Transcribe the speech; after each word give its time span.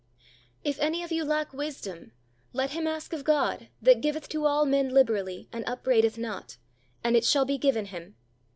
If 0.63 0.79
any 0.79 1.03
of 1.03 1.11
you 1.11 1.23
lack 1.23 1.53
wisdom, 1.53 2.13
let 2.53 2.71
him 2.71 2.87
ask 2.87 3.13
of 3.13 3.23
God, 3.23 3.67
that 3.83 4.01
giveth 4.01 4.27
to 4.29 4.47
all 4.47 4.65
men 4.65 4.89
liberally, 4.89 5.47
and 5.53 5.63
upbraideth 5.67 6.17
not; 6.17 6.57
and 7.03 7.15
it 7.15 7.23
shall 7.23 7.45
be 7.45 7.59
given 7.59 7.85
him. 7.85 8.15